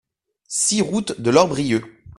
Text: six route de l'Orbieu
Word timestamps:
six 0.47 0.81
route 0.81 1.21
de 1.21 1.29
l'Orbieu 1.29 2.01